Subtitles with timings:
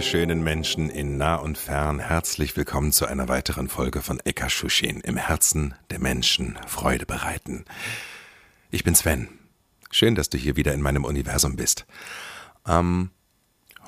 [0.00, 1.98] Ihr schönen Menschen in nah und fern.
[1.98, 7.66] Herzlich willkommen zu einer weiteren Folge von Eka Schuschin im Herzen der Menschen Freude bereiten.
[8.70, 9.28] Ich bin Sven.
[9.90, 11.84] Schön, dass du hier wieder in meinem Universum bist.
[12.66, 13.10] Ähm,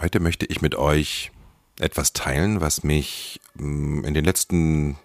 [0.03, 1.33] heute möchte ich mit euch
[1.81, 4.99] etwas teilen, was mich ähm, in den letzten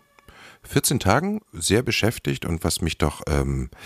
[0.64, 3.78] 14 Tagen sehr beschäftigt und was mich doch ähm, äh,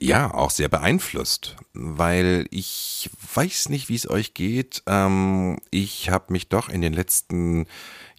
[0.00, 4.82] ja auch sehr beeinflusst, weil ich weiß nicht, wie es euch geht.
[4.86, 7.66] Ähm, ich habe mich doch in den letzten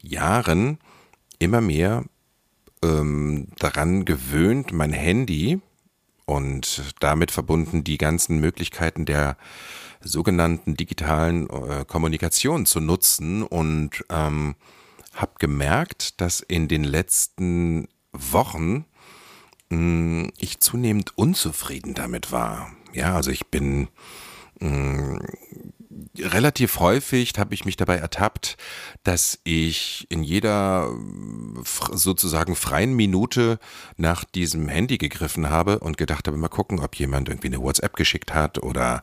[0.02, 0.80] Jahren
[1.40, 2.06] immer mehr
[2.84, 5.60] ähm, daran gewöhnt, mein Handy
[6.26, 9.38] und damit verbunden die ganzen Möglichkeiten der
[10.02, 14.56] sogenannten digitalen äh, Kommunikation zu nutzen und ähm,
[15.14, 18.86] habe gemerkt, dass in den letzten Wochen
[19.74, 22.72] mh, ich zunehmend unzufrieden damit war.
[22.94, 23.88] Ja, also ich bin
[24.60, 25.20] mh,
[26.18, 28.58] relativ häufig habe ich mich dabei ertappt,
[29.04, 30.90] dass ich in jeder
[31.64, 33.60] fr- sozusagen freien Minute
[33.98, 37.96] nach diesem Handy gegriffen habe und gedacht habe, mal gucken, ob jemand irgendwie eine WhatsApp
[37.96, 39.02] geschickt hat oder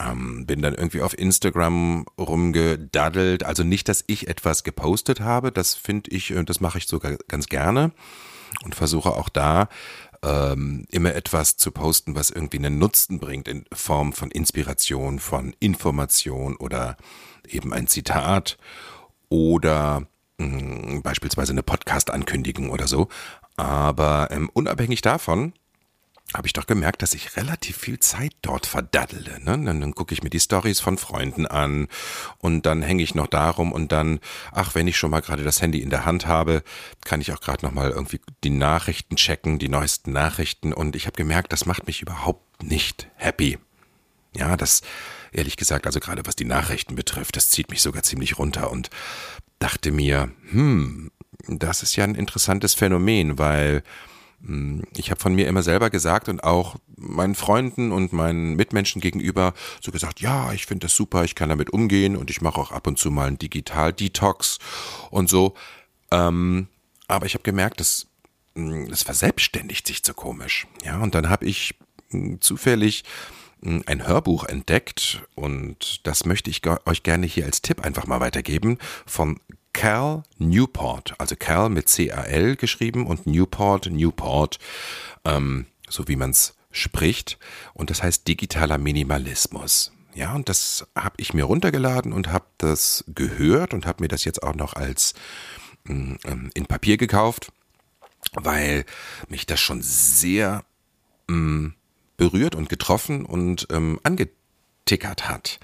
[0.00, 3.44] ähm, bin dann irgendwie auf Instagram rumgedaddelt.
[3.44, 7.16] Also nicht, dass ich etwas gepostet habe, das finde ich, und das mache ich sogar
[7.28, 7.92] ganz gerne
[8.64, 9.68] und versuche auch da
[10.22, 15.54] ähm, immer etwas zu posten, was irgendwie einen Nutzen bringt in Form von Inspiration, von
[15.60, 16.96] Information oder
[17.48, 18.58] eben ein Zitat
[19.28, 20.06] oder
[20.38, 23.08] mh, beispielsweise eine Podcast-Ankündigung oder so.
[23.56, 25.52] Aber ähm, unabhängig davon
[26.34, 29.40] habe ich doch gemerkt, dass ich relativ viel Zeit dort verdaddele.
[29.40, 29.64] Ne?
[29.64, 31.88] Dann, dann gucke ich mir die Stories von Freunden an
[32.38, 34.20] und dann hänge ich noch darum und dann,
[34.52, 36.62] ach, wenn ich schon mal gerade das Handy in der Hand habe,
[37.04, 41.06] kann ich auch gerade noch mal irgendwie die Nachrichten checken, die neuesten Nachrichten und ich
[41.06, 43.58] habe gemerkt, das macht mich überhaupt nicht happy.
[44.36, 44.82] Ja, das
[45.32, 48.90] ehrlich gesagt, also gerade was die Nachrichten betrifft, das zieht mich sogar ziemlich runter und
[49.58, 51.10] dachte mir, hm,
[51.48, 53.82] das ist ja ein interessantes Phänomen, weil
[54.96, 59.52] ich habe von mir immer selber gesagt und auch meinen Freunden und meinen Mitmenschen gegenüber
[59.80, 62.72] so gesagt, ja, ich finde das super, ich kann damit umgehen und ich mache auch
[62.72, 64.58] ab und zu mal einen Digital-Detox
[65.10, 65.54] und so.
[66.10, 66.68] Ähm,
[67.06, 68.06] aber ich habe gemerkt, das,
[68.54, 70.66] mh, das verselbstständigt sich so komisch.
[70.84, 71.74] Ja, und dann habe ich
[72.10, 73.04] mh, zufällig
[73.60, 78.20] mh, ein Hörbuch entdeckt und das möchte ich euch gerne hier als Tipp einfach mal
[78.20, 79.38] weitergeben von
[79.72, 84.58] Cal Newport, also Cal mit C-A-L geschrieben und Newport, Newport,
[85.24, 87.38] ähm, so wie man es spricht.
[87.74, 89.92] Und das heißt digitaler Minimalismus.
[90.14, 94.24] Ja, und das habe ich mir runtergeladen und habe das gehört und habe mir das
[94.24, 95.14] jetzt auch noch als
[95.84, 97.52] mm, ähm, in Papier gekauft,
[98.32, 98.84] weil
[99.28, 100.64] mich das schon sehr
[101.28, 101.68] mm,
[102.16, 105.60] berührt und getroffen und ähm, angetickert hat.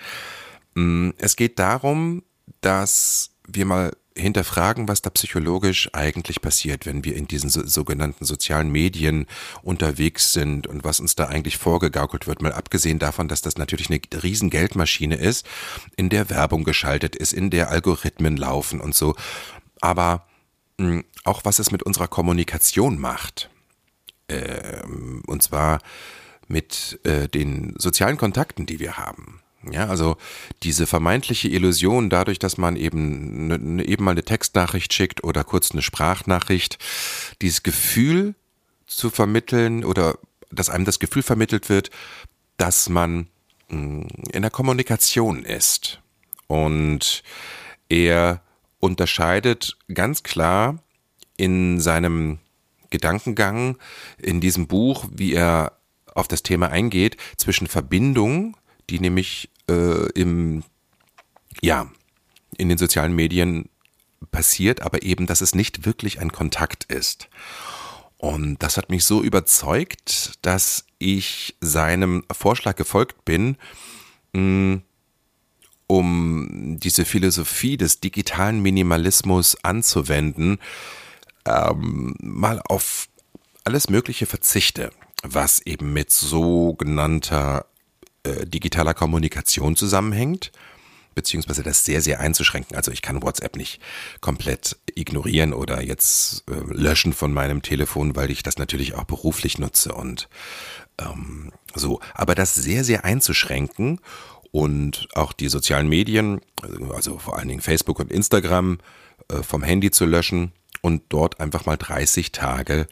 [0.75, 2.23] Mm, Es geht darum,
[2.61, 8.25] dass wir mal hinterfragen, was da psychologisch eigentlich passiert, wenn wir in diesen so, sogenannten
[8.25, 9.27] sozialen Medien
[9.63, 13.91] unterwegs sind und was uns da eigentlich vorgegaukelt wird, mal abgesehen davon, dass das natürlich
[13.91, 15.47] eine riesen Geldmaschine ist,
[15.97, 19.15] in der Werbung geschaltet ist, in der Algorithmen laufen und so.
[19.81, 20.27] Aber
[20.79, 23.51] mh, auch was es mit unserer Kommunikation macht.
[24.29, 25.81] Ähm, und zwar
[26.49, 29.41] mit äh, den sozialen Kontakten, die wir haben.
[29.71, 30.17] Ja, also
[30.63, 35.45] diese vermeintliche Illusion dadurch, dass man eben ne, ne, eben mal eine Textnachricht schickt oder
[35.45, 36.79] kurz eine Sprachnachricht,
[37.43, 38.35] dieses Gefühl
[38.87, 40.19] zu vermitteln oder
[40.51, 41.91] dass einem das Gefühl vermittelt wird,
[42.57, 43.29] dass man
[43.69, 46.01] mh, in der Kommunikation ist.
[46.47, 47.23] Und
[47.89, 48.41] er
[48.79, 50.79] unterscheidet ganz klar
[51.37, 52.39] in seinem
[52.91, 53.77] Gedankengang
[54.19, 55.73] in diesem Buch, wie er
[56.15, 58.57] auf das Thema eingeht, zwischen Verbindung,
[58.89, 60.63] die nämlich äh, im,
[61.63, 61.91] ja,
[62.57, 63.69] in den sozialen Medien
[64.31, 67.29] passiert, aber eben, dass es nicht wirklich ein Kontakt ist.
[68.19, 73.57] Und das hat mich so überzeugt, dass ich seinem Vorschlag gefolgt bin,
[74.33, 74.81] mh,
[75.87, 80.59] um diese Philosophie des digitalen Minimalismus anzuwenden,
[81.45, 83.09] ähm, mal auf
[83.65, 84.91] alles Mögliche verzichte,
[85.23, 87.67] was eben mit sogenannter
[88.27, 90.53] äh, digitaler Kommunikation zusammenhängt.
[91.15, 92.77] beziehungsweise das sehr, sehr einzuschränken.
[92.77, 93.81] Also ich kann WhatsApp nicht
[94.21, 99.59] komplett ignorieren oder jetzt äh, löschen von meinem Telefon, weil ich das natürlich auch beruflich
[99.59, 100.29] nutze und
[100.99, 102.01] ähm, so.
[102.13, 103.99] Aber das sehr, sehr einzuschränken
[104.51, 106.41] und auch die sozialen Medien,
[106.95, 108.79] also vor allen Dingen Facebook und Instagram,
[109.29, 110.53] äh, vom Handy zu löschen
[110.83, 112.87] und dort einfach mal 30 Tage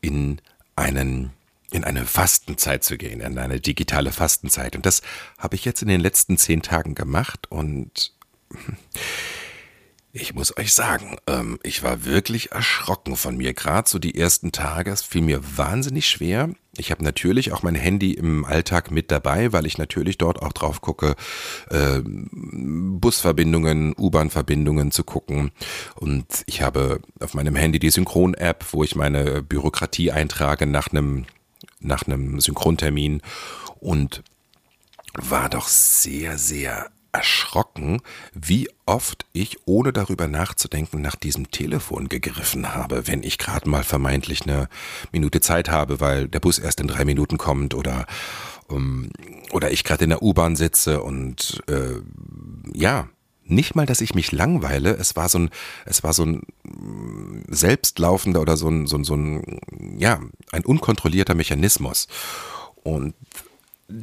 [0.00, 0.40] in
[0.76, 1.30] einen
[1.70, 4.76] in eine Fastenzeit zu gehen, in eine digitale Fastenzeit.
[4.76, 5.02] Und das
[5.38, 8.12] habe ich jetzt in den letzten zehn Tagen gemacht und
[10.12, 13.54] ich muss euch sagen, ähm, ich war wirklich erschrocken von mir.
[13.54, 16.50] Gerade so die ersten Tage, es fiel mir wahnsinnig schwer.
[16.76, 20.52] Ich habe natürlich auch mein Handy im Alltag mit dabei, weil ich natürlich dort auch
[20.52, 21.14] drauf gucke,
[21.70, 25.52] äh, Busverbindungen, U-Bahn-Verbindungen zu gucken.
[25.94, 31.26] Und ich habe auf meinem Handy die Synchron-App, wo ich meine Bürokratie eintrage nach einem
[31.80, 33.22] nach einem Synchrontermin
[33.80, 34.22] und
[35.14, 38.00] war doch sehr, sehr erschrocken,
[38.32, 43.82] wie oft ich, ohne darüber nachzudenken, nach diesem Telefon gegriffen habe, wenn ich gerade mal
[43.82, 44.68] vermeintlich eine
[45.10, 48.06] Minute Zeit habe, weil der Bus erst in drei Minuten kommt oder
[48.68, 49.10] um, ähm,
[49.50, 52.00] oder ich gerade in der U-Bahn sitze und äh,
[52.72, 53.08] ja,
[53.50, 55.50] nicht mal, dass ich mich langweile, es war so ein,
[55.86, 59.60] es war so ein mm, selbstlaufender oder so ein, so ein, so ein,
[59.98, 60.20] ja,
[60.52, 62.08] ein unkontrollierter Mechanismus.
[62.82, 63.14] Und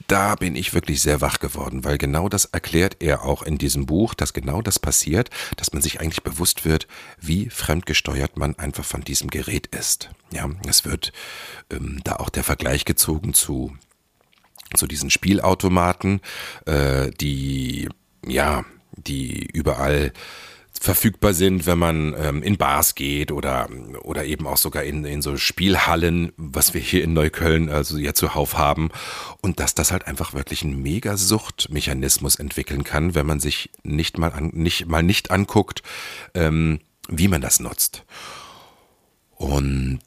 [0.07, 3.85] da bin ich wirklich sehr wach geworden, weil genau das erklärt er auch in diesem
[3.85, 6.87] Buch, dass genau das passiert, dass man sich eigentlich bewusst wird,
[7.19, 10.09] wie fremdgesteuert man einfach von diesem Gerät ist.
[10.31, 11.13] Ja, es wird
[11.71, 13.73] ähm, da auch der Vergleich gezogen zu
[14.75, 16.19] zu diesen Spielautomaten,
[16.65, 17.87] äh, die
[18.25, 18.65] ja
[18.97, 20.11] die überall
[20.79, 23.69] verfügbar sind, wenn man ähm, in Bars geht oder
[24.03, 28.13] oder eben auch sogar in, in so Spielhallen, was wir hier in Neukölln also ja
[28.13, 28.89] zuhauf haben
[29.41, 34.17] und dass das halt einfach wirklich ein mega Suchtmechanismus entwickeln kann, wenn man sich nicht
[34.17, 35.81] mal an, nicht mal nicht anguckt,
[36.33, 36.79] ähm,
[37.09, 38.03] wie man das nutzt.
[39.35, 39.99] Und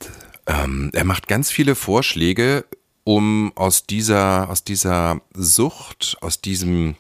[0.47, 2.65] ähm, er macht ganz viele Vorschläge,
[3.05, 6.97] um aus dieser aus dieser Sucht, aus diesem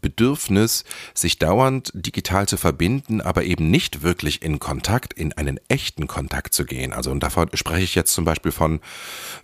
[0.00, 0.84] Bedürfnis,
[1.14, 6.54] sich dauernd digital zu verbinden, aber eben nicht wirklich in Kontakt, in einen echten Kontakt
[6.54, 6.92] zu gehen.
[6.92, 8.80] Also und davon spreche ich jetzt zum Beispiel von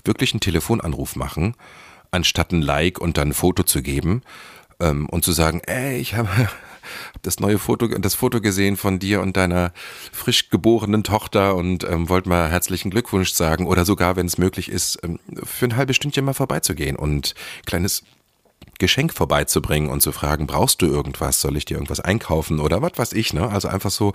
[0.05, 1.55] wirklich einen Telefonanruf machen,
[2.11, 4.23] anstatt ein Like und dann ein Foto zu geben
[4.81, 6.29] ähm, und zu sagen, ey, ich habe
[7.23, 9.73] das neue Foto, das Foto gesehen von dir und deiner
[10.13, 14.71] frisch geborenen Tochter und ähm, wollte mal herzlichen Glückwunsch sagen oder sogar, wenn es möglich
[14.71, 17.35] ist, ähm, für ein halbes Stündchen mal vorbeizugehen und
[17.67, 18.05] kleines
[18.79, 22.93] Geschenk vorbeizubringen und zu fragen, brauchst du irgendwas, soll ich dir irgendwas einkaufen oder was
[22.97, 23.49] weiß ich, ne?
[23.49, 24.13] Also einfach so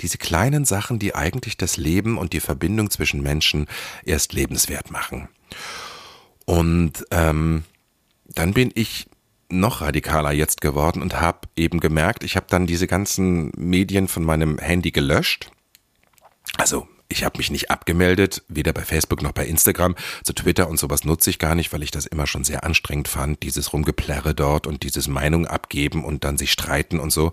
[0.00, 3.66] diese kleinen Sachen, die eigentlich das Leben und die Verbindung zwischen Menschen
[4.04, 5.28] erst lebenswert machen.
[6.44, 7.64] Und ähm,
[8.26, 9.06] dann bin ich
[9.48, 14.24] noch radikaler jetzt geworden und habe eben gemerkt, ich habe dann diese ganzen Medien von
[14.24, 15.50] meinem Handy gelöscht.
[16.56, 19.96] Also ich habe mich nicht abgemeldet, weder bei Facebook noch bei Instagram.
[20.24, 23.08] Zu Twitter und sowas nutze ich gar nicht, weil ich das immer schon sehr anstrengend
[23.08, 27.32] fand, dieses Rumgeplärre dort und dieses Meinung abgeben und dann sich streiten und so.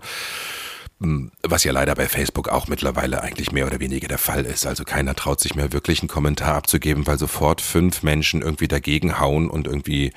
[1.00, 4.66] Hm, was ja leider bei Facebook auch mittlerweile eigentlich mehr oder weniger der Fall ist.
[4.66, 9.20] Also keiner traut sich mehr wirklich einen Kommentar abzugeben, weil sofort fünf Menschen irgendwie dagegen
[9.20, 10.12] hauen und irgendwie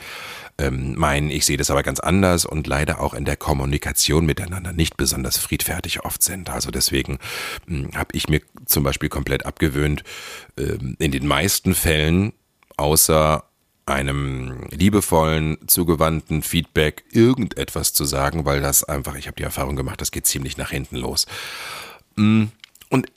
[0.57, 4.73] ähm, meinen, ich sehe das aber ganz anders und leider auch in der Kommunikation miteinander
[4.73, 6.49] nicht besonders friedfertig oft sind.
[6.49, 7.19] Also deswegen
[7.67, 10.03] hm, habe ich mir zum Beispiel komplett abgewöhnt,
[10.57, 12.33] ähm, in den meisten Fällen
[12.77, 13.43] außer
[13.91, 20.01] einem liebevollen, zugewandten Feedback irgendetwas zu sagen, weil das einfach, ich habe die Erfahrung gemacht,
[20.01, 21.25] das geht ziemlich nach hinten los.
[22.15, 22.45] Mm,
[22.89, 23.11] und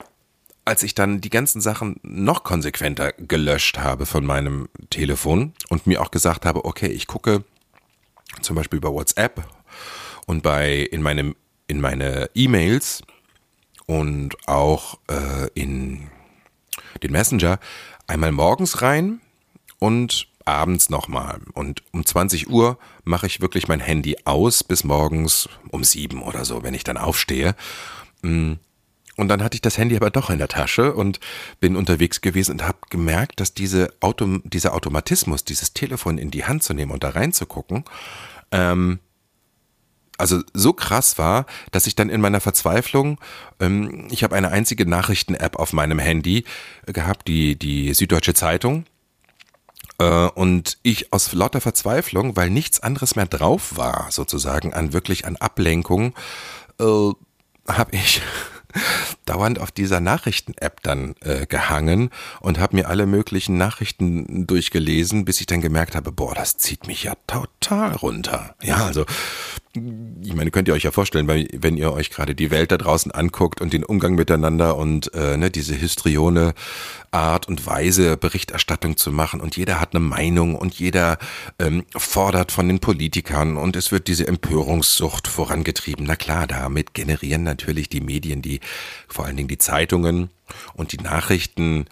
[0.65, 6.01] als ich dann die ganzen Sachen noch konsequenter gelöscht habe von meinem Telefon und mir
[6.01, 7.43] auch gesagt habe, okay, ich gucke
[8.41, 9.47] zum Beispiel über WhatsApp
[10.25, 11.35] und bei in meinem
[11.67, 13.03] in meine E-Mails
[13.85, 16.09] und auch äh, in
[17.01, 17.59] den Messenger
[18.07, 19.21] einmal morgens rein
[19.79, 21.39] und abends nochmal.
[21.53, 26.45] Und um 20 Uhr mache ich wirklich mein Handy aus bis morgens um sieben oder
[26.45, 27.55] so, wenn ich dann aufstehe.
[28.21, 28.53] Mm.
[29.17, 31.21] Und dann hatte ich das Handy aber doch in der Tasche und
[31.61, 36.43] bin unterwegs gewesen und habe gemerkt, dass diese Auto, dieser Automatismus, dieses Telefon in die
[36.43, 37.85] Hand zu nehmen und da reinzugucken,
[38.51, 38.99] ähm,
[40.17, 43.19] also so krass war, dass ich dann in meiner Verzweiflung,
[43.59, 46.45] ähm, ich habe eine einzige Nachrichten-App auf meinem Handy
[46.85, 48.85] gehabt, die die Süddeutsche Zeitung,
[50.03, 55.37] und ich aus lauter Verzweiflung, weil nichts anderes mehr drauf war, sozusagen an wirklich an
[55.37, 56.13] Ablenkung,
[56.79, 57.11] äh,
[57.67, 58.21] habe ich
[59.25, 62.09] dauernd auf dieser Nachrichten-App dann äh, gehangen
[62.41, 66.87] und habe mir alle möglichen Nachrichten durchgelesen, bis ich dann gemerkt habe, boah, das zieht
[66.87, 68.55] mich ja total runter.
[68.61, 69.05] Ja, also
[69.75, 72.77] ich meine, könnt ihr euch ja vorstellen, weil, wenn ihr euch gerade die Welt da
[72.77, 76.53] draußen anguckt und den Umgang miteinander und äh, ne, diese histrione
[77.11, 81.17] Art und Weise, Berichterstattung zu machen und jeder hat eine Meinung und jeder
[81.59, 86.05] ähm, fordert von den Politikern und es wird diese Empörungssucht vorangetrieben.
[86.07, 88.59] Na klar, damit generieren natürlich die Medien, die
[89.07, 90.29] vor allen Dingen die Zeitungen
[90.73, 91.85] und die Nachrichten,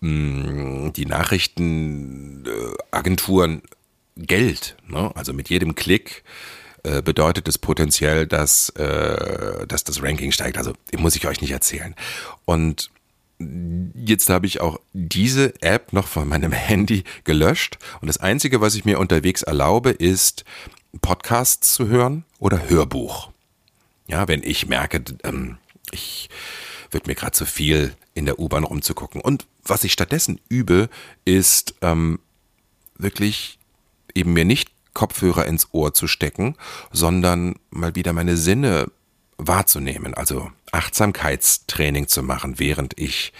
[0.00, 3.62] mh, mm, die Nachrichtenagenturen
[4.16, 4.76] Geld.
[4.88, 5.12] Ne?
[5.14, 6.22] Also mit jedem Klick
[6.86, 10.56] äh, bedeutet es potenziell, dass, äh, dass das Ranking steigt.
[10.56, 11.96] Also muss ich euch nicht erzählen.
[12.44, 12.90] Und
[13.38, 17.78] jetzt habe ich auch diese App noch von meinem Handy gelöscht.
[18.00, 20.44] Und das Einzige, was ich mir unterwegs erlaube, ist
[21.02, 23.30] Podcasts zu hören oder Hörbuch.
[24.06, 25.58] Ja, wenn ich merke, ähm,
[25.90, 26.30] ich
[26.92, 29.20] wird mir gerade zu viel in der U-Bahn rumzugucken.
[29.20, 30.88] Und was ich stattdessen übe,
[31.24, 32.20] ist ähm,
[32.96, 33.58] wirklich
[34.14, 36.56] eben mir nicht Kopfhörer ins Ohr zu stecken,
[36.90, 38.90] sondern mal wieder meine Sinne
[39.36, 43.34] wahrzunehmen, also Achtsamkeitstraining zu machen, während ich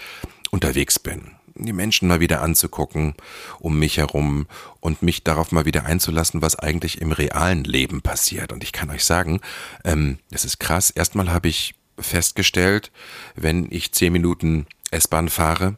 [0.51, 1.31] unterwegs bin.
[1.55, 3.15] Die Menschen mal wieder anzugucken
[3.59, 4.45] um mich herum
[4.81, 8.53] und mich darauf mal wieder einzulassen, was eigentlich im realen Leben passiert.
[8.53, 9.41] Und ich kann euch sagen,
[9.83, 10.91] ähm, es ist krass.
[10.91, 12.91] Erstmal habe ich festgestellt,
[13.35, 15.77] wenn ich zehn Minuten S-Bahn fahre,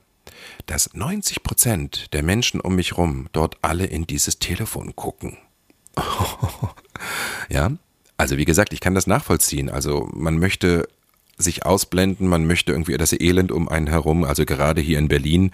[0.65, 5.38] dass 90 Prozent der Menschen um mich rum dort alle in dieses Telefon gucken.
[7.49, 7.71] ja,
[8.17, 9.69] also wie gesagt, ich kann das nachvollziehen.
[9.69, 10.87] Also man möchte
[11.37, 15.51] sich ausblenden, man möchte irgendwie das Elend um einen herum, also gerade hier in Berlin,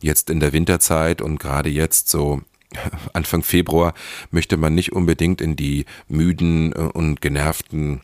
[0.00, 2.42] jetzt in der Winterzeit und gerade jetzt so
[3.12, 3.94] Anfang Februar
[4.30, 8.02] möchte man nicht unbedingt in die müden äh, und genervten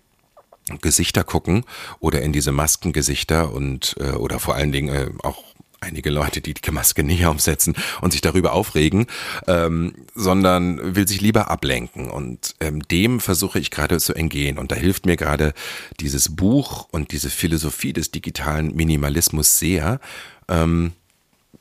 [0.80, 1.64] Gesichter gucken
[1.99, 5.42] oder in diese Maskengesichter und äh, oder vor allen Dingen äh, auch
[5.81, 9.07] einige Leute, die die Maske nicht aufsetzen und sich darüber aufregen,
[9.47, 12.11] ähm, sondern will sich lieber ablenken.
[12.11, 14.59] Und ähm, dem versuche ich gerade zu entgehen.
[14.59, 15.55] Und da hilft mir gerade
[15.99, 20.01] dieses Buch und diese Philosophie des digitalen Minimalismus sehr,
[20.49, 20.93] ähm,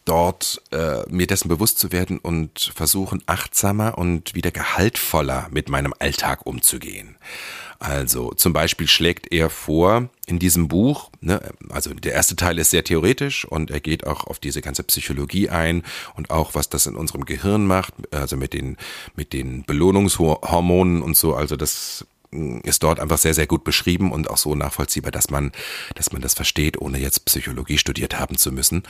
[0.06, 5.94] dort äh, mir dessen bewusst zu werden und versuchen, achtsamer und wieder gehaltvoller mit meinem
[6.00, 7.16] Alltag umzugehen.
[7.80, 12.72] Also zum Beispiel schlägt er vor in diesem Buch, ne, also der erste Teil ist
[12.72, 15.84] sehr theoretisch und er geht auch auf diese ganze Psychologie ein
[16.16, 18.76] und auch was das in unserem Gehirn macht, also mit den
[19.16, 21.36] mit den Belohnungshormonen und so.
[21.36, 25.30] Also das mm, ist dort einfach sehr, sehr gut beschrieben und auch so nachvollziehbar, dass
[25.30, 25.54] man,
[25.96, 28.84] dass man das versteht, ohne jetzt Psychologie studiert haben zu müssen.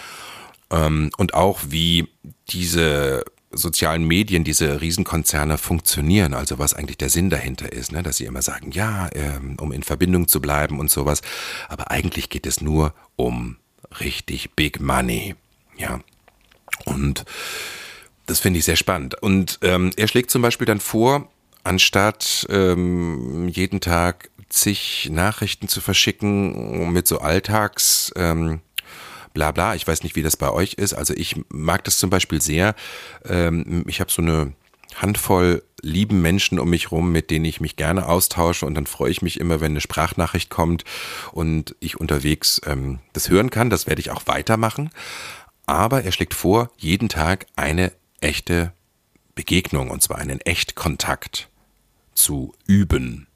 [0.71, 2.07] Ähm, und auch wie
[2.49, 8.03] diese sozialen Medien, diese Riesenkonzerne funktionieren, also was eigentlich der Sinn dahinter ist, ne?
[8.03, 11.21] dass sie immer sagen, ja, ähm, um in Verbindung zu bleiben und sowas,
[11.67, 13.57] aber eigentlich geht es nur um
[13.99, 15.35] richtig Big Money,
[15.77, 15.99] ja.
[16.85, 17.25] Und
[18.27, 19.15] das finde ich sehr spannend.
[19.21, 21.27] Und ähm, er schlägt zum Beispiel dann vor,
[21.63, 28.61] anstatt ähm, jeden Tag zig Nachrichten zu verschicken mit so Alltags ähm,
[29.39, 29.73] bla bla.
[29.73, 30.93] Ich weiß nicht, wie das bei euch ist.
[30.93, 32.75] Also ich mag das zum Beispiel sehr.
[33.23, 34.51] Ähm, ich habe so eine
[34.95, 39.11] Handvoll lieben Menschen um mich rum, mit denen ich mich gerne austausche und dann freue
[39.11, 40.83] ich mich immer, wenn eine Sprachnachricht kommt
[41.31, 43.69] und ich unterwegs ähm, das hören kann.
[43.69, 44.89] Das werde ich auch weitermachen.
[45.65, 48.73] Aber er schlägt vor, jeden Tag eine echte
[49.35, 51.47] Begegnung und zwar einen Echtkontakt
[52.13, 53.27] zu üben.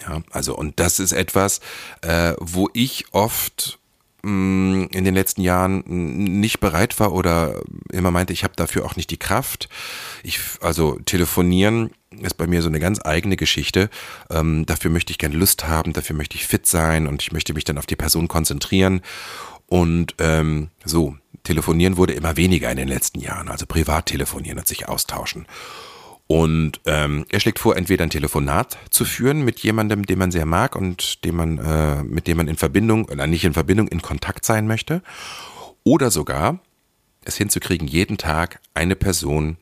[0.00, 1.58] Ja, also und das ist etwas,
[2.02, 3.80] äh, wo ich oft
[4.24, 5.82] in den letzten Jahren
[6.40, 7.60] nicht bereit war oder
[7.92, 9.68] immer meinte, ich habe dafür auch nicht die Kraft.
[10.22, 11.90] Ich, also telefonieren
[12.22, 13.90] ist bei mir so eine ganz eigene Geschichte.
[14.30, 17.52] Ähm, dafür möchte ich gerne Lust haben, dafür möchte ich fit sein und ich möchte
[17.52, 19.02] mich dann auf die Person konzentrieren.
[19.66, 24.66] Und ähm, so, telefonieren wurde immer weniger in den letzten Jahren, also privat telefonieren und
[24.66, 25.46] sich austauschen.
[26.26, 30.46] Und ähm, er schlägt vor, entweder ein Telefonat zu führen mit jemandem, den man sehr
[30.46, 34.00] mag und dem man, äh, mit dem man in Verbindung, oder nicht in Verbindung, in
[34.00, 35.02] Kontakt sein möchte,
[35.82, 36.60] oder sogar
[37.24, 39.58] es hinzukriegen, jeden Tag eine Person,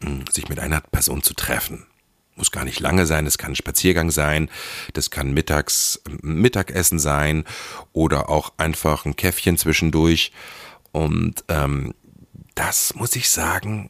[0.00, 1.86] hm, sich mit einer Person zu treffen.
[2.34, 4.48] Muss gar nicht lange sein, es kann ein Spaziergang sein,
[4.94, 7.44] das kann mittags Mittagessen sein
[7.92, 10.32] oder auch einfach ein Käffchen zwischendurch.
[10.92, 11.94] Und ähm,
[12.54, 13.88] das muss ich sagen,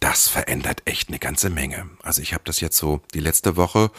[0.00, 1.88] das verändert echt eine ganze Menge.
[2.02, 3.90] Also ich habe das jetzt so die letzte Woche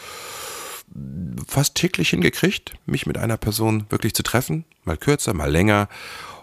[1.46, 5.88] fast täglich hingekriegt, mich mit einer Person wirklich zu treffen, mal kürzer, mal länger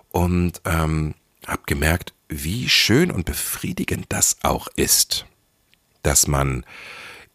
[0.09, 1.13] und ähm,
[1.45, 5.25] habe gemerkt, wie schön und befriedigend das auch ist,
[6.03, 6.65] dass man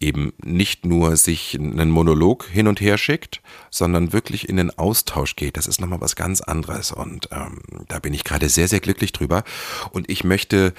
[0.00, 3.40] eben nicht nur sich einen Monolog hin und her schickt,
[3.70, 5.56] sondern wirklich in den Austausch geht.
[5.56, 9.12] Das ist nochmal was ganz anderes und ähm, da bin ich gerade sehr, sehr glücklich
[9.12, 9.44] drüber
[9.92, 10.74] und ich möchte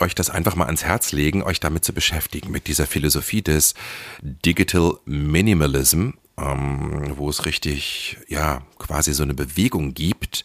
[0.00, 3.74] euch das einfach mal ans Herz legen, euch damit zu beschäftigen, mit dieser Philosophie des
[4.22, 10.44] Digital Minimalism, ähm, wo es richtig, ja, quasi so eine Bewegung gibt,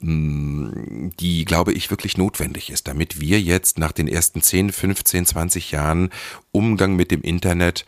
[0.00, 5.26] mh, die, glaube ich, wirklich notwendig ist, damit wir jetzt nach den ersten 10, 15,
[5.26, 6.10] 20 Jahren
[6.52, 7.86] Umgang mit dem Internet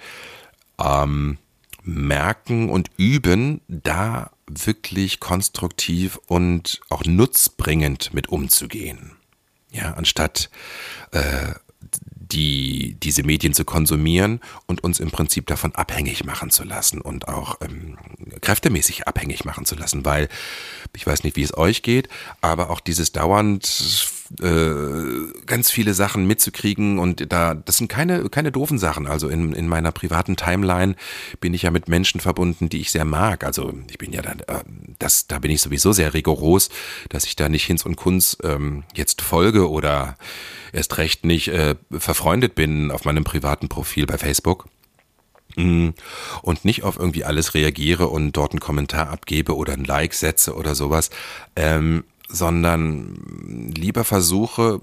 [0.78, 1.38] ähm,
[1.84, 9.12] merken und üben, da wirklich konstruktiv und auch nutzbringend mit umzugehen.
[9.72, 10.50] Ja, anstatt
[11.12, 11.54] äh,
[12.32, 17.28] die, diese Medien zu konsumieren und uns im Prinzip davon abhängig machen zu lassen und
[17.28, 17.98] auch ähm,
[18.40, 20.28] kräftemäßig abhängig machen zu lassen, weil
[20.94, 22.08] ich weiß nicht, wie es euch geht,
[22.40, 23.64] aber auch dieses dauernd
[24.40, 29.06] äh, ganz viele Sachen mitzukriegen und da, das sind keine, keine doofen Sachen.
[29.06, 30.94] Also in, in meiner privaten Timeline
[31.40, 33.44] bin ich ja mit Menschen verbunden, die ich sehr mag.
[33.44, 34.64] Also ich bin ja da, äh,
[34.98, 36.70] das, da bin ich sowieso sehr rigoros,
[37.08, 40.16] dass ich da nicht Hinz und Kunz ähm, jetzt folge oder
[40.72, 44.66] erst recht nicht äh, verfreundet bin auf meinem privaten Profil bei Facebook
[45.56, 45.90] mm,
[46.42, 50.54] und nicht auf irgendwie alles reagiere und dort einen Kommentar abgebe oder ein Like setze
[50.54, 51.10] oder sowas.
[51.56, 54.80] Ähm, sondern lieber versuche,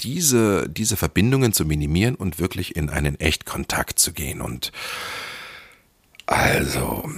[0.00, 4.40] diese, diese Verbindungen zu minimieren und wirklich in einen Echtkontakt zu gehen.
[4.40, 4.72] Und
[6.26, 7.08] also,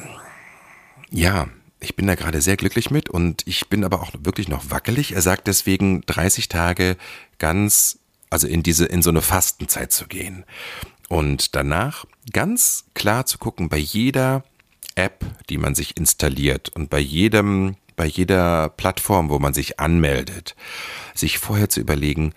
[1.11, 1.49] ja,
[1.81, 5.13] ich bin da gerade sehr glücklich mit und ich bin aber auch wirklich noch wackelig.
[5.13, 6.97] Er sagt deswegen 30 Tage
[7.39, 7.99] ganz,
[8.31, 10.45] also in diese, in so eine Fastenzeit zu gehen.
[11.09, 14.45] Und danach ganz klar zu gucken, bei jeder
[14.95, 20.55] App, die man sich installiert und bei jedem bei jeder Plattform, wo man sich anmeldet,
[21.15, 22.33] sich vorher zu überlegen,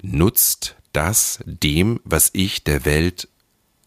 [0.00, 3.28] nutzt das dem, was ich der Welt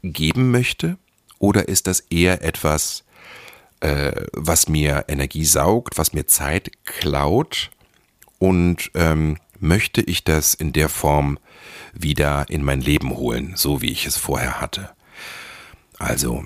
[0.04, 0.98] geben möchte?
[1.40, 3.04] Oder ist das eher etwas,
[3.80, 7.72] äh, was mir Energie saugt, was mir Zeit klaut?
[8.40, 11.40] Und ähm, möchte ich das in der Form
[11.94, 14.90] wieder in mein Leben holen, so wie ich es vorher hatte?
[15.98, 16.46] Also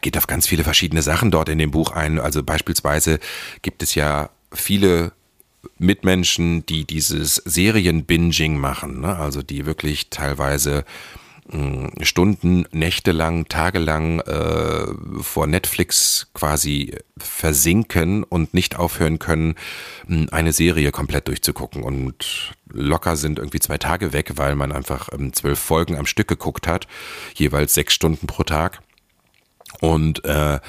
[0.00, 2.18] geht auf ganz viele verschiedene Sachen dort in dem Buch ein.
[2.18, 3.18] Also beispielsweise
[3.62, 5.12] gibt es ja viele
[5.78, 9.16] Mitmenschen, die dieses Serienbinging machen, ne?
[9.16, 10.84] also die wirklich teilweise
[11.50, 14.86] hm, Stunden, Nächte lang, tagelang äh,
[15.20, 19.54] vor Netflix quasi versinken und nicht aufhören können,
[20.06, 25.08] hm, eine Serie komplett durchzugucken und locker sind irgendwie zwei Tage weg, weil man einfach
[25.12, 26.86] ähm, zwölf Folgen am Stück geguckt hat,
[27.34, 28.80] jeweils sechs Stunden pro Tag.
[29.80, 30.60] Und äh,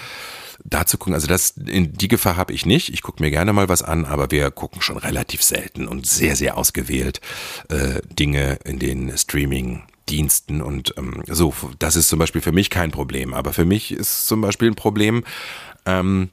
[0.63, 2.89] da zu gucken, also das, in die Gefahr habe ich nicht.
[2.89, 6.35] Ich gucke mir gerne mal was an, aber wir gucken schon relativ selten und sehr,
[6.35, 7.21] sehr ausgewählt
[7.69, 9.83] äh, Dinge in den Streaming.
[10.09, 13.33] Diensten und ähm, so, das ist zum Beispiel für mich kein Problem.
[13.33, 15.23] Aber für mich ist zum Beispiel ein Problem,
[15.85, 16.31] ähm,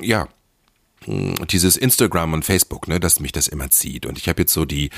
[0.00, 0.26] ja,
[1.06, 4.06] dieses Instagram und Facebook, ne, dass mich das immer zieht.
[4.06, 4.90] Und ich habe jetzt so die,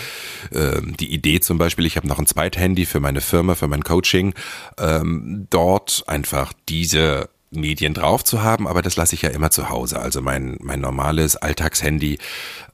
[0.51, 3.83] äh, die Idee zum Beispiel, ich habe noch ein Zweithandy für meine Firma, für mein
[3.83, 4.35] Coaching,
[4.79, 9.71] ähm, dort einfach diese Medien drauf zu haben, aber das lasse ich ja immer zu
[9.71, 10.01] Hause.
[10.01, 12.19] Also mein, mein normales Alltagshandy,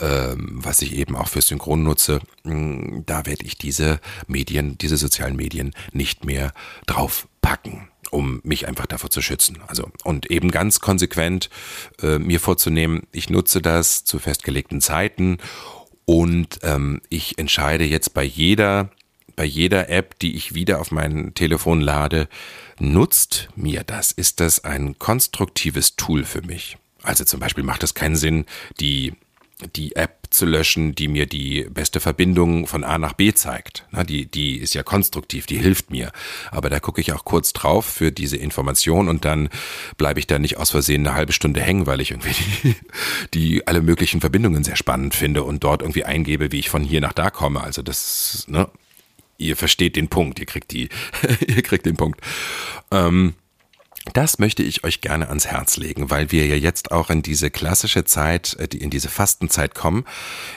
[0.00, 4.96] ähm, was ich eben auch für Synchron nutze, mh, da werde ich diese Medien, diese
[4.96, 6.52] sozialen Medien nicht mehr
[6.86, 9.58] draufpacken um mich einfach davor zu schützen.
[9.66, 11.50] Also und eben ganz konsequent
[12.00, 15.38] äh, mir vorzunehmen, ich nutze das zu festgelegten Zeiten
[16.04, 18.90] und ähm, ich entscheide jetzt bei jeder
[19.36, 22.28] bei jeder App, die ich wieder auf mein Telefon lade,
[22.78, 24.12] nutzt mir das?
[24.12, 26.78] Ist das ein konstruktives Tool für mich?
[27.02, 28.46] Also zum Beispiel macht es keinen Sinn,
[28.78, 29.14] die
[29.74, 33.86] die App zu löschen, die mir die beste Verbindung von A nach B zeigt.
[33.90, 36.12] Na, die, die ist ja konstruktiv, die hilft mir.
[36.50, 39.48] Aber da gucke ich auch kurz drauf für diese Information und dann
[39.96, 42.76] bleibe ich da nicht aus Versehen eine halbe Stunde hängen, weil ich irgendwie die,
[43.34, 47.00] die alle möglichen Verbindungen sehr spannend finde und dort irgendwie eingebe, wie ich von hier
[47.00, 47.62] nach da komme.
[47.62, 48.68] Also das, ne,
[49.38, 50.88] ihr versteht den Punkt, ihr kriegt die,
[51.46, 52.20] ihr kriegt den Punkt.
[52.90, 53.34] Ähm,
[54.12, 57.50] das möchte ich euch gerne ans Herz legen, weil wir ja jetzt auch in diese
[57.50, 60.04] klassische Zeit, äh, in diese Fastenzeit kommen.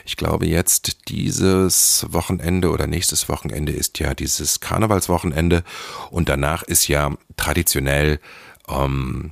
[0.05, 5.63] Ich glaube jetzt dieses Wochenende oder nächstes Wochenende ist ja dieses Karnevalswochenende
[6.11, 8.19] und danach ist ja traditionell
[8.67, 9.31] ähm,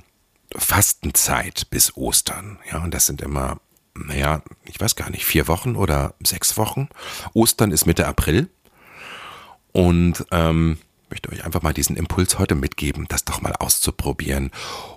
[0.56, 2.58] Fastenzeit bis Ostern.
[2.70, 3.60] Ja, und das sind immer,
[3.94, 6.88] naja, ich weiß gar nicht, vier Wochen oder sechs Wochen.
[7.34, 8.48] Ostern ist Mitte April.
[9.72, 10.78] Und ähm,
[11.16, 14.50] möchte euch einfach mal diesen Impuls heute mitgeben, das doch mal auszuprobieren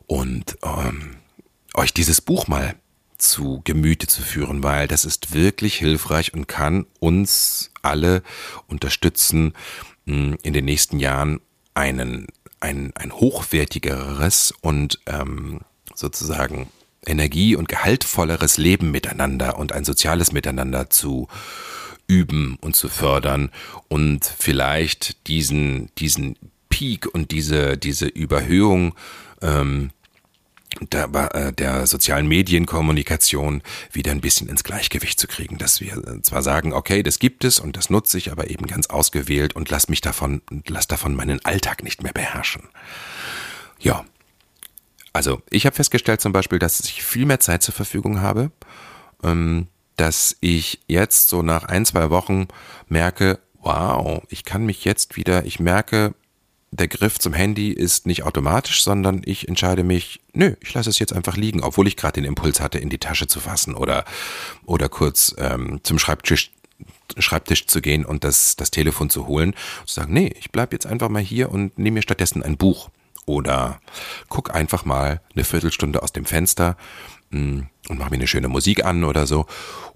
[0.06, 1.16] und ähm,
[1.74, 2.76] euch dieses Buch mal
[3.18, 8.22] zu Gemüte zu führen, weil das ist wirklich hilfreich und kann uns alle
[8.68, 9.54] unterstützen,
[10.08, 11.40] hm, in den nächsten Jahren
[11.74, 12.28] einen,
[12.60, 15.62] ein, ein hochwertigeres und ähm,
[15.96, 16.68] sozusagen
[17.06, 21.30] Energie- und gehaltvolleres Leben miteinander und ein soziales Miteinander zu
[22.10, 23.52] üben und zu fördern
[23.88, 26.36] und vielleicht diesen, diesen
[26.70, 28.96] Peak und diese, diese Überhöhung
[29.42, 29.92] ähm,
[30.82, 36.22] der, äh, der sozialen Medienkommunikation wieder ein bisschen ins Gleichgewicht zu kriegen, dass wir äh,
[36.22, 39.70] zwar sagen, okay, das gibt es und das nutze ich, aber eben ganz ausgewählt und
[39.70, 42.64] lass mich davon, lass davon meinen Alltag nicht mehr beherrschen.
[43.80, 44.06] Ja.
[45.12, 48.52] Also, ich habe festgestellt zum Beispiel, dass ich viel mehr Zeit zur Verfügung habe,
[49.24, 49.68] ähm,
[50.00, 52.48] dass ich jetzt so nach ein, zwei Wochen
[52.88, 56.16] merke, wow, ich kann mich jetzt wieder, ich merke,
[56.72, 61.00] der Griff zum Handy ist nicht automatisch, sondern ich entscheide mich, nö, ich lasse es
[61.00, 64.06] jetzt einfach liegen, obwohl ich gerade den Impuls hatte, in die Tasche zu fassen oder,
[64.66, 66.52] oder kurz ähm, zum Schreibtisch
[67.18, 69.56] Schreibtisch zu gehen und das, das Telefon zu holen.
[69.86, 72.90] Zu sagen, nee, ich bleib jetzt einfach mal hier und nehme mir stattdessen ein Buch
[73.30, 73.80] oder
[74.28, 76.78] guck einfach mal eine Viertelstunde aus dem Fenster
[77.30, 79.46] mm, und mach mir eine schöne Musik an oder so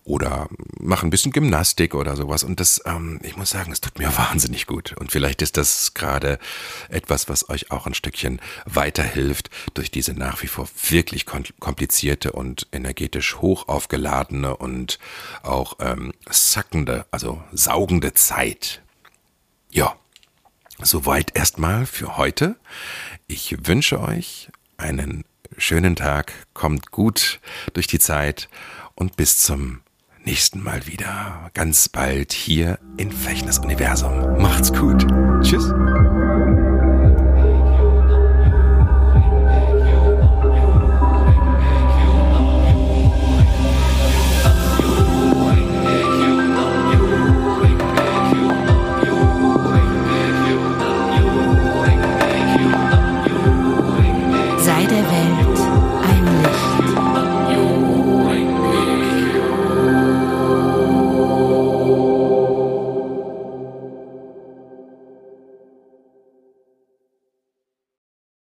[0.03, 2.43] oder mache ein bisschen Gymnastik oder sowas.
[2.43, 4.93] Und das, ähm, ich muss sagen, es tut mir wahnsinnig gut.
[4.99, 6.37] Und vielleicht ist das gerade
[6.89, 12.67] etwas, was euch auch ein Stückchen weiterhilft durch diese nach wie vor wirklich komplizierte und
[12.71, 14.99] energetisch hoch aufgeladene und
[15.41, 18.83] auch ähm, sackende, also saugende Zeit.
[19.71, 19.95] Ja,
[20.85, 22.55] soweit erstmal für heute.
[23.27, 25.23] Ich wünsche euch einen
[25.57, 27.39] schönen Tag, kommt gut
[27.73, 28.49] durch die Zeit
[28.95, 29.81] und bis zum
[30.25, 31.51] nächsten Mal wieder.
[31.53, 34.41] Ganz bald hier in Fechners Universum.
[34.41, 35.05] Macht's gut.
[35.41, 35.71] Tschüss.